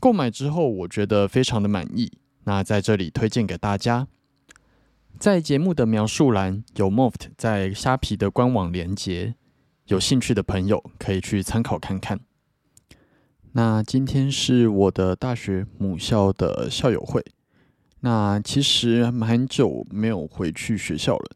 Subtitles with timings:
[0.00, 2.12] 购买之后，我觉得非常的满意。
[2.44, 4.06] 那在这里推荐给大家，
[5.18, 9.34] 在节目的描述栏有 Moft 在虾皮的官网连接，
[9.86, 12.20] 有兴趣的朋友可以去参考看看。
[13.52, 17.24] 那今天是我的大学母校的校友会，
[18.00, 21.30] 那其实蛮久没有回去学校了，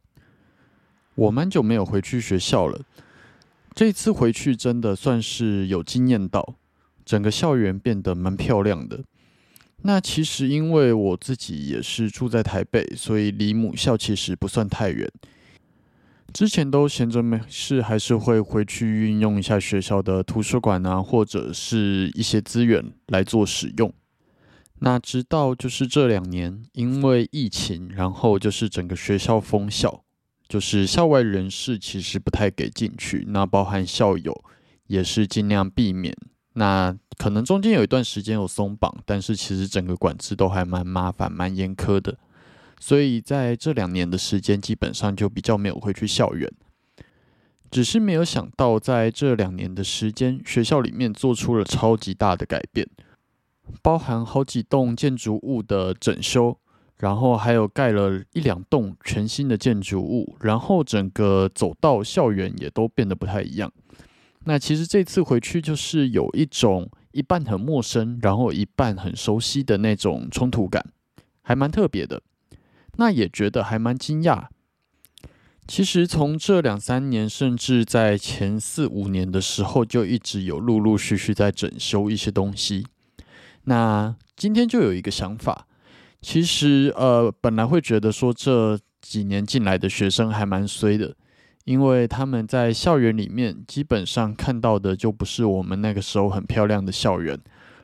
[1.17, 2.81] 我蛮久没有回去学校了。
[3.75, 6.55] 这次回去真的算是有惊艳到。
[7.05, 9.03] 整个校园变得蛮漂亮的。
[9.85, 15.11] 那其实因为我自己也是住在台北，所以离母校其实不算太远。
[16.33, 23.93] 之前都闲着没事，还是会回去运用一下学校的图书馆啊，或者是一些资源来做使用。
[24.79, 30.03] 那直到就是这两年，因为疫情，然后就是整个学校封校，
[30.49, 34.45] 就是校外人士其实不太给进去，那包含校友
[34.87, 36.17] 也是尽量避免。
[36.55, 42.19] 那可能中间有一段时间有松绑，但是其实整个管制都还蛮麻烦、蛮严苛的，
[42.79, 46.51] 所以在这两年的时间，基本上就比较没有回去校园。
[47.71, 52.87] 只是没有想到，在这两年的时间，学校里面做出了超级大的改变，
[53.81, 56.59] 包含好几栋建筑物的整修，
[56.99, 63.73] 然后还有盖了一两栋全新的建筑物，然后整个走道、校园也都变得不太一样。
[64.45, 70.85] 那其实这次回去就是有一种一半很陌生，然后一半很熟悉的那种冲突感，
[71.43, 72.23] 还蛮特别的。
[72.97, 74.47] 那也觉得还蛮惊讶。
[75.67, 82.85] 其实从这两三年，甚至在前四五年的时候，就一直有陆陆续续在整修一些东西。
[83.65, 85.69] 那今天就有一个想法，
[86.21, 91.15] 其实呃，本来会觉得说这几年进来的学生还蛮衰的。
[91.65, 97.39] 因为他们在校园里面基本上看到的就不是我们那个时候很漂亮的校园，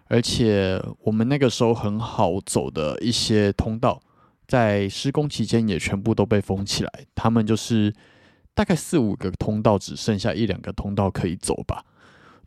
[0.07, 4.01] 而且我们那个时候很好走的一些通道，
[4.47, 6.91] 在施工期间也全部都被封起来。
[7.15, 7.95] 他们就是
[8.53, 11.85] 大概四五个通道，只剩下一两个通道可以走吧。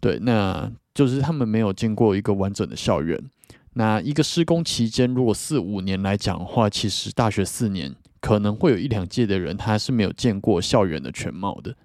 [0.02, 3.18] 对，那就是他们没有见过一个完整的校园。
[3.76, 7.96] 那一个施工期间，如果四五年来讲的话，其实大学四年。
[8.22, 11.76] 可能会有一两届的人，他是没有见过校园的全貌的。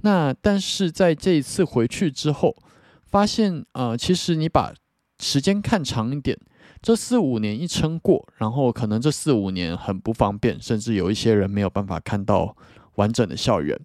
[0.00, 2.56] 那但是在这一次回去之后，
[3.04, 4.72] 发现呃，其实你把
[5.20, 6.38] 时间看长一点，
[6.82, 12.56] 这四五年一撑过，然后可能这四五年很不方便，甚至有一些人没有办法看到
[12.96, 13.78] 完整的校园。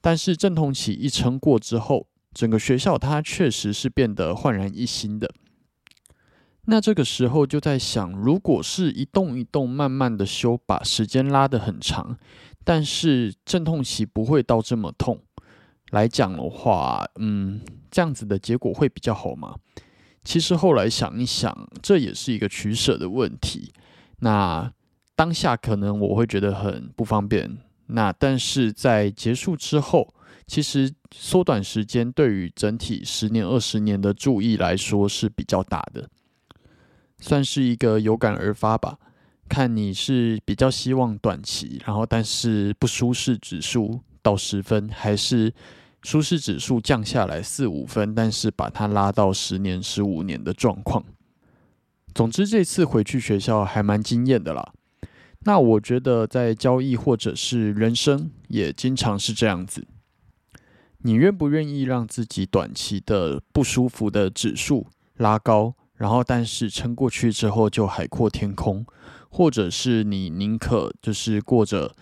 [0.00, 5.32] 但是阵痛期一撑过之后，整个学校它确实是变得焕然一新的。
[6.68, 12.18] 那这个时候就在想，如果是一动一动慢慢的修，把时间拉得很长，
[12.64, 15.22] 但是阵痛期不会到这么痛
[15.90, 17.60] 来讲的话，嗯，
[17.90, 19.54] 这样子的结果会比较好吗？
[20.24, 23.72] 其实后来想一想，这也是一个取舍的问题。
[24.18, 24.72] 那
[25.14, 30.12] 当下可能我会觉得很不方便，那但是在结束之后，
[30.48, 36.10] 其实缩短时间对于整体十年、二十年的注意来说是比较大的。
[37.26, 38.96] 算是一个有感而发吧，
[39.48, 45.52] 看你是比较希望短期，然后但是不舒适指数到十分，还是
[46.04, 51.04] 舒适指数降下来四五分，但是把它拉到十年、十五年的状况。
[52.14, 54.72] 总之，这次回去学校还蛮惊艳的啦。
[55.40, 59.84] 那我觉得在交易或者是人生也经常是这样子。
[60.98, 64.86] 你愿不愿意让自己短期的不舒服的指数
[65.16, 68.84] 拉高，然后但是撑过去之后就海阔天空，
[69.28, 71.94] 或者是你宁可就是过着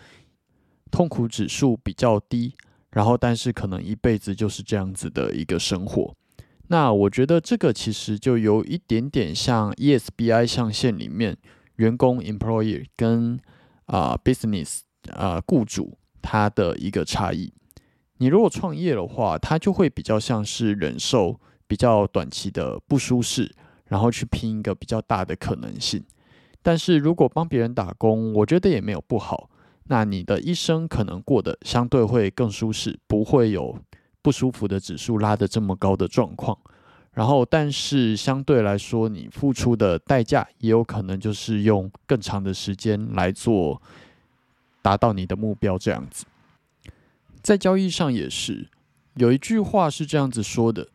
[0.90, 2.54] 痛苦指数比较低，
[2.90, 6.14] 然后但是可能一辈子就是这样子的一个生活？
[6.68, 11.36] 那我觉得这个其实就有一点点像 ESBI 象限里面。
[11.76, 13.36] 员工 （employer） 跟
[13.86, 17.52] 啊 business 啊雇主他的一个差异。
[18.18, 23.52] 你如果创业的话，它就会比较像是忍受比较短期的不舒适，
[23.88, 26.02] 然后去拼一个比较大的可能性。
[26.62, 29.50] 但是如果帮别人打工，我觉得也没有不好。
[29.84, 33.78] 那你的一生可能过得相对会更舒适，不会有
[34.22, 36.58] 不舒服的指数拉得这么高的状况。
[37.12, 43.80] 然后，但是相对来说，你付出的代价也有可能就是用更长的时间来做，
[44.82, 46.24] 达到你的目标这样子。
[47.42, 48.66] 在交易上也是，
[49.14, 50.88] 有一句话是这样子说的：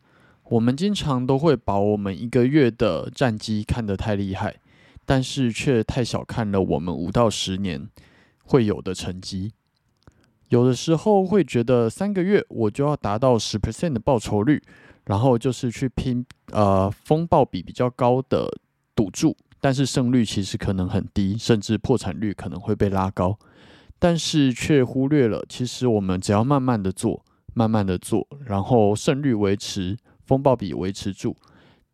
[0.50, 4.56] 我们经常都会把我们一个月的战绩看得太厉害，
[5.04, 7.88] 但是却太小看了我们五到十年
[8.44, 9.52] 会有的成绩。
[10.48, 14.62] 有的时候会觉得三个月我就要达到十 percent 的报酬率。
[15.06, 18.48] 然后就是去拼呃风暴比比较高的
[18.94, 23.36] 赌注，但是胜率其实可能很低，甚至破产率可能会被拉高，
[23.98, 27.24] 但是却忽略了，其实我们只要慢慢的做，
[27.54, 29.96] 慢慢的做，然后胜率维持，
[30.30, 31.36] 风暴比维持住，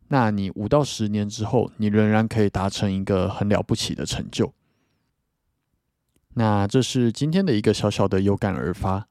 [0.09, 4.53] 那你五到十年之后，你仍然可以达成一个很了不起的成就。
[6.35, 9.07] 那这是今天的一个小小的有感而发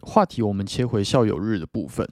[0.00, 2.04] 话题，我们切回校友日的部分。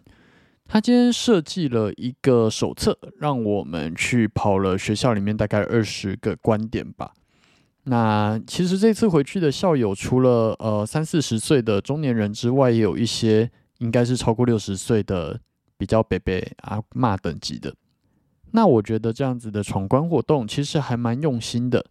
[0.69, 7.13] 他今天设计了一个手册，让我们去跑了学校里面大概二十个观点吧。
[7.87, 15.41] 那其实这次回去的校友，除了呃三四十岁的中年人之外，也有一些应该是超过六十岁的
[15.76, 16.32] 比较伯伯
[16.62, 17.75] 阿骂等级的。
[18.53, 21.85] 那我觉得这样子的闯关活动其实还蛮用心的，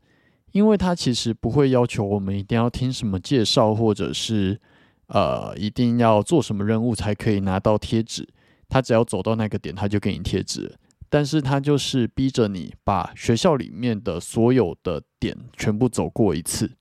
[0.51, 4.59] 因为他其实不会要求我们一定要听什么介绍，或者是
[5.07, 8.27] 呃一定要做什么任务才可以拿到贴纸。
[8.69, 10.73] 他只要走到那个点，他就给你贴纸。
[11.09, 16.71] 但是他就是逼着你把学校里面的所有的点全部走过一次。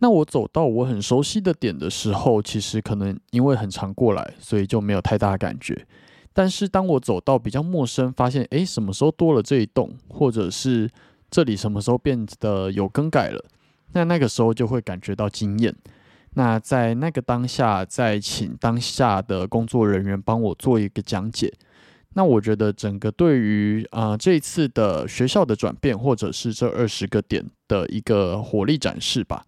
[0.00, 5.86] 那我走到我很熟悉的点的时候，其实可能因为很常过来，所以就没有太大感觉。
[6.32, 10.88] 但是当我走到比较陌生，发现诶什么时候多了这一栋，或者是
[11.30, 13.44] 这里什么时候变得有更改了，
[13.92, 15.74] 那那个时候就会感觉到惊艳。
[16.34, 21.52] 那在那个当下，再请当下的工作人员帮我做一个讲解。
[22.14, 29.44] 那我觉得整个对于啊这次的学校的转变，或者是这二十个点的一个火力展示吧，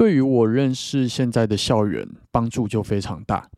[0.00, 3.50] 对于我认识现在的校园帮助就非常大。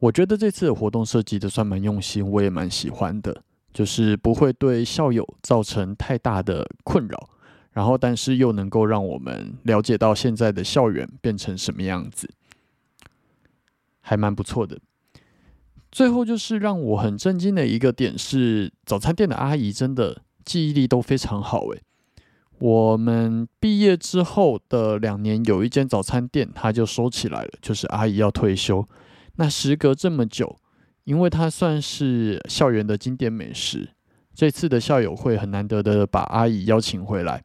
[0.00, 3.42] 我觉得这次的活动设计的算蛮用心，我也蛮喜欢的，
[3.72, 7.30] 就是不会对校友造成太大的困扰。
[7.70, 12.28] 然后，但是又能够让我们了解到现在的校园变成什么样子，
[14.02, 14.78] 还蛮不错的。
[15.90, 21.68] 最后就是让我很震惊的一个点是，早餐店的阿姨真的记忆力都非常好。
[21.68, 21.80] 诶，
[22.62, 28.88] 我们毕业之后的两年，有一间早餐店，它就收起来了，就是阿姨要退休。
[29.34, 30.56] 那时隔这么久，
[31.02, 33.88] 因为它算是校园的经典美食，
[34.32, 37.42] 这次的校友会很难得的把阿姨邀请回来。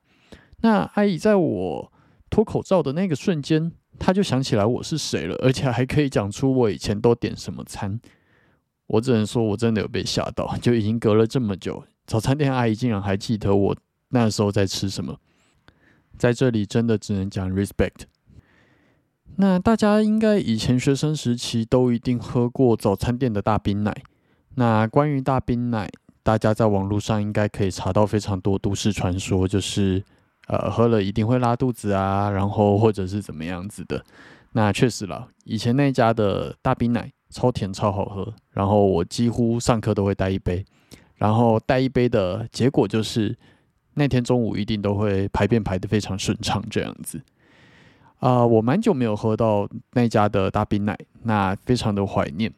[0.62, 1.92] 那阿姨在我
[2.30, 8.00] 脱口罩的那个瞬间，她就想起来我是谁了，而且还可以讲出我以前都点什么餐。
[8.86, 13.76] 我只能说，我真的有被吓到，就已经隔了这么久，早餐店阿姨竟然还记得我
[14.10, 15.18] 那时候在吃什么。
[16.18, 18.06] 在这里，真的只能讲 respect。
[19.36, 23.96] 那大家应该以前学生时期都一定喝过早餐店的大冰奶。
[24.56, 25.90] 那关于大冰奶，
[26.24, 30.04] 大家在网络上应该可以查到非常多都市传说，就是。
[30.48, 34.02] 呃，喝了一定会拉肚子啊，然后或者是怎么样子的。
[34.54, 40.66] 那确实了，以前那家的大冰奶超甜超好喝，然后我几乎上课都会带一杯，
[41.16, 43.38] 然后带一杯的结果就是
[43.98, 47.20] 那天中午一定都会排便排的非常顺畅这样子。
[48.20, 52.54] 啊，我蛮久没有喝到那家的大冰奶，那非常的怀念。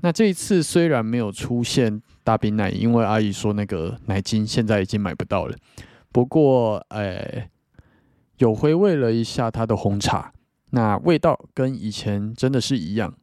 [0.00, 5.56] 那这一次虽然没有出现大冰奶，因为阿姨说那个奶精现在已经买不到了。
[6.10, 7.48] 不过，诶，
[8.38, 10.32] 有回味了一下它的红茶，
[10.70, 13.14] 那味道跟以前真的是一样。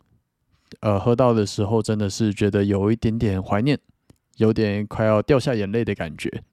[0.82, 3.80] 呃，喝到的时候真的是觉得有一点点怀念，
[4.36, 6.44] 有点快要掉下眼泪的感觉。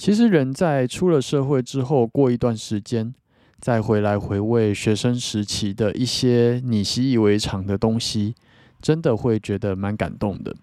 [0.00, 3.14] 其实人在出了社会之后，过一段时间
[3.58, 8.34] 再回来回味学生时期的一些你习以为常的东西，
[8.80, 10.56] 真的会觉得蛮感动的。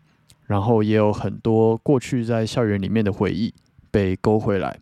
[0.47, 3.53] 然后也有很多过去在校园里面的回忆
[3.91, 4.79] 被勾回来。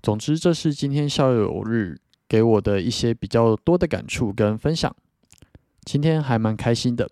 [0.00, 4.94] 总之，这是今天校友日给我的一些比较多的感触跟分享。
[5.84, 7.10] 今天还蛮开心的。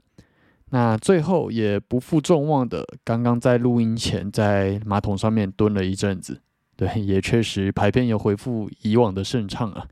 [0.70, 6.40] 那最后也不负众望的，刚刚在录音前在马桶上面蹲了一阵子，
[6.76, 9.88] 对，也确实排便有恢复以往的顺畅啊。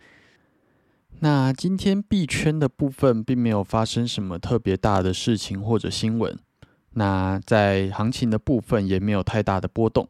[1.19, 6.39] 那今天币圈的部分并没有发生什么特别大的事情或者新闻，
[6.93, 10.09] 那在行情的部分也没有太大的波动，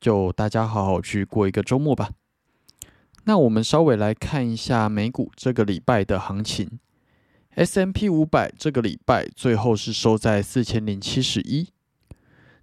[0.00, 2.08] 就大家好好去过一个周末吧。
[3.24, 6.78] 那我们稍微来看一下美股这个礼拜的行情。
[7.54, 11.68] S M P 五百这个礼拜最后是收在四千零七十一，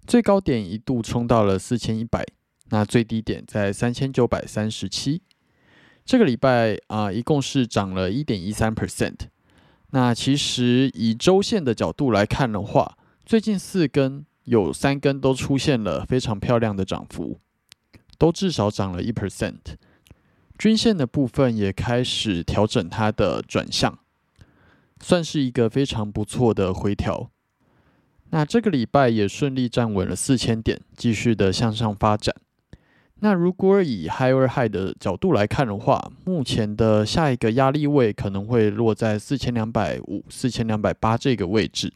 [0.04, 2.26] 最高点一度冲到了四千一百，
[2.70, 5.22] 那最低点在三千九百三十七。
[6.04, 9.14] 这个礼拜啊，一共是涨了一点一三 percent。
[9.90, 17.38] 那其实以周线的角度来看的话，最近四根有三根都出现了非常漂亮的涨幅，
[18.18, 19.76] 都至少涨了一 percent。
[20.58, 23.99] 均线的部分也开始调整它的转向。
[25.00, 27.30] 算是一个非常不错的回调。
[28.30, 32.34] 那这个礼拜也顺利站稳了四千点，继续的向上发展。
[33.22, 41.92] 那如果以 higher high 的角度来看的话，目前的下一个压力位可能会落在四千两百五、四千两百八这个位置。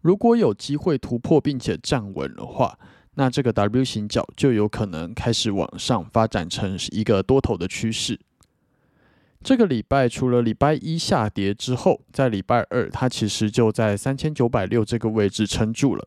[0.00, 2.78] 如果有机会突破并且站稳的话，
[3.16, 8.20] 那这个 W 型角就有可能开始往上发展成一个多头的趋势。
[9.46, 16.04] 这个礼拜除了礼拜一下跌之后，在礼拜二它其实就在三千九百六这个位置撑住了。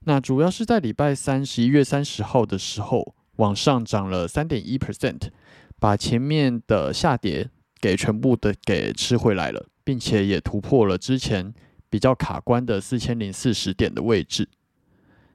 [0.00, 5.30] 那主要是在礼拜三十一月三十号的时候，往上涨了三点一 percent，
[5.78, 7.48] 把前面的下跌
[7.80, 11.54] 给全部的给吃回来了，并且也突破了之前
[11.88, 14.48] 比较卡关的四千零四十点的位置。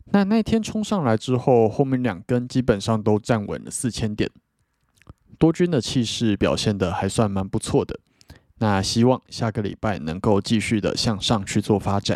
[0.07, 4.29] 那那天冲上来之后，后面两根基本上都站稳了四千点。
[5.41, 7.99] 多军的气势表现的还算蛮不错的，
[8.59, 12.15] 那希望下个礼拜能够继续的向上去做发展。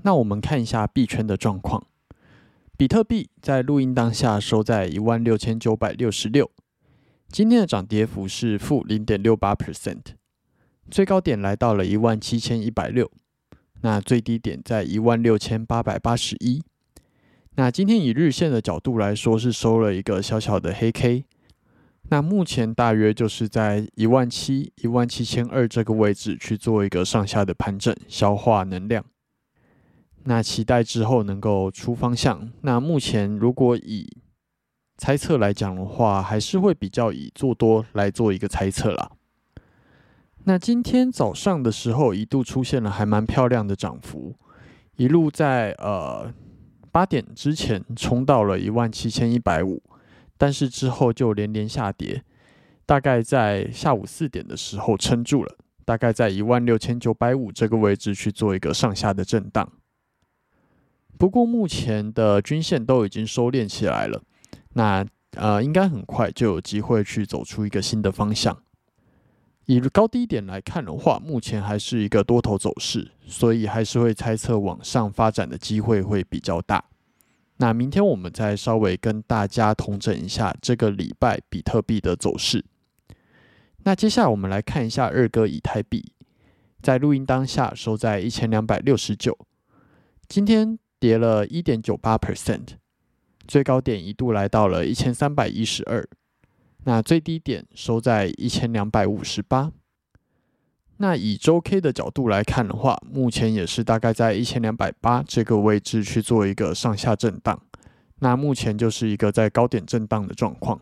[0.00, 1.86] 那我们看一下币圈的状况，
[2.78, 6.50] 比特币在录音当下收在一万六千九百六十六，
[7.28, 10.00] 今天的涨跌幅是负零点六八 percent，
[10.90, 13.10] 最高点来到了一万七千一百六，
[13.82, 16.62] 那最低点在一万六千八百八十一。
[17.56, 21.26] 那今天以日线的角度来说，是收了一个小小的黑 K。
[22.10, 29.04] 那目前大约就是在一万七、一万七千二这个位置去做一个上下的盘整，消化能量。
[30.24, 32.50] 那期待之后能够出方向。
[32.62, 34.08] 那目前如果以
[34.98, 39.12] 猜测来讲的话，还是会比较以做多来做一个猜测啦。
[40.44, 44.34] 那今天早上的时候一度出现了还蛮漂亮的涨幅，
[44.96, 46.34] 一路在呃
[46.90, 49.80] 八点之前冲到了一万七千一百五。
[50.40, 52.24] 但是之后就连连下跌，
[52.86, 55.54] 大概在下午四点的时候撑住了，
[55.84, 59.70] 大概在一万六千九百五这个位置去做一个上下的震荡。
[61.18, 64.22] 不过目前的均线都已经收敛起来了，
[64.72, 65.04] 那
[65.36, 68.62] 呃应该很快就有机会去走出一个新的方向。
[69.66, 76.82] 以高低点来看的话，目前还是一个多头走势，所以还是会猜测往上发展的机会会比较大。
[77.60, 82.64] 那明天我们再稍微跟大家统整一下这个礼拜比特币的走势。
[83.84, 86.12] 那接下来我们来看一下二哥以太币，
[86.80, 89.36] 在录音当下收在一千两百六十九，
[90.26, 92.66] 今天跌了一点九八 percent，
[93.46, 96.08] 最高点一度来到了一千三百一十二，
[96.84, 99.70] 那最低点收在一千两百五十八。
[101.02, 107.58] 那以周 K 的角度来看的话，目前也是大概在一千两百八这个位置去做一个上下震荡。
[108.18, 110.78] 那目前就是一个在高点震荡的状况，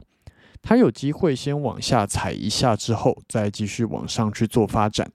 [0.60, 5.08] 它有机会先往下踩一下之后，再继续往上去做发展。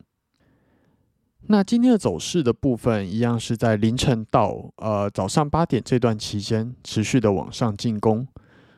[1.47, 8.25] 那今天的走势的部分，一样是在凌晨到呃早上八点这段期间持续的往上进攻，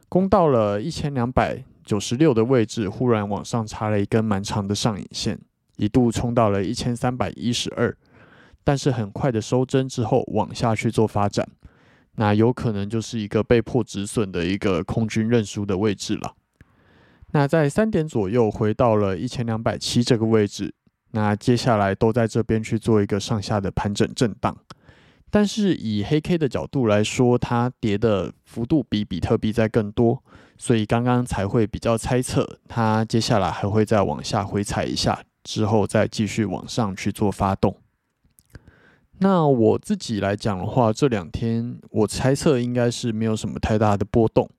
[0.10, 5.40] 攻到了一千两百九十六的位置，忽然往上插了一根蛮长的上影线。
[5.78, 7.96] 一度冲到了一千三百一十二，
[8.64, 11.48] 但是很快的收针之后往下去做发展，
[12.16, 16.36] 那有可能就是一个被迫止损的一个空军认输的位置了。
[17.32, 20.74] 那在三点左右回到了一千两百七这个位置，
[21.12, 24.56] 那接下来都在这边去做一个上下的盘整震荡。
[25.30, 30.24] 但是以黑 K 的角度来说，它跌的幅度比比特币在更多，
[30.58, 37.78] 所以刚刚才会比较猜测它接下来还会再往下回踩一下，之后再继续往上去做发动。
[39.20, 44.50] 那我自己来讲的话，这两天我猜测应该是没有什么太大的波动。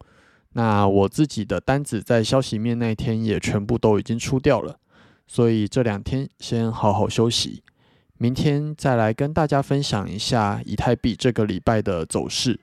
[0.54, 4.78] 那我自己的单子在消息面那天也全部都已经出掉了，
[5.26, 7.62] 所以这两天先好好休息。
[8.16, 12.58] 明天再来跟大家分享一下以太币这个礼拜的走势。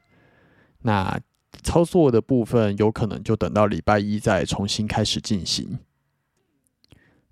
[0.82, 1.20] 那
[1.62, 5.78] 操作的部分有可能就等到礼拜一再重新开始进行。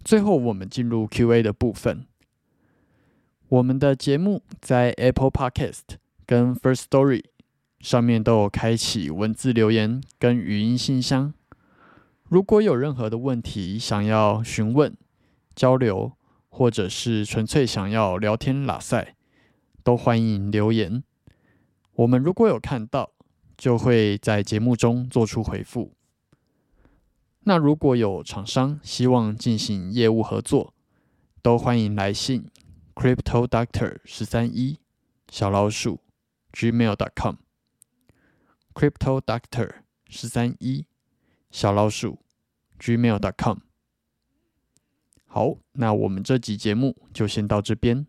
[0.03, 2.05] 最后，我们进入 Q&A 的部分。
[3.49, 7.23] 我们的节目在 Apple Podcast 跟 First Story
[7.79, 11.33] 上面都有开启文字留言跟语音信箱。
[12.29, 14.95] 如果有任何的问题想要询问、
[15.55, 16.13] 交流。
[16.53, 19.15] 或者是纯粹想要聊天拉塞，
[19.85, 21.01] 都欢迎留言。
[21.93, 23.11] 我们如果有看到，
[23.57, 25.93] 就会在节目中做出回复。
[27.43, 30.75] 那如果有厂商希望进行业务合作，
[31.41, 32.45] 都欢迎来信
[32.93, 34.79] crypto doctor 十三一
[35.31, 36.01] 小老鼠
[36.53, 37.37] gmail dot com
[38.75, 39.69] crypto doctor
[40.07, 40.85] 十三一
[41.49, 42.19] 小老鼠
[42.79, 43.57] gmail dot com。
[45.25, 48.05] 好，那我们这集节目就先到这边。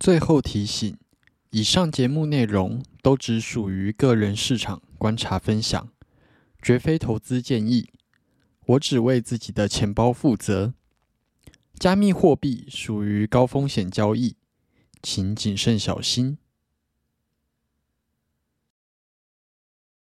[0.00, 0.96] 最后提醒：
[1.50, 5.88] 以上节目内容都只属于个人市场观察分享，
[6.60, 7.90] 绝非投资建议。
[8.66, 10.74] 我只为自己的钱包负责。
[11.78, 14.36] 加密货币属于高风险交易，
[15.02, 16.38] 请谨慎小心。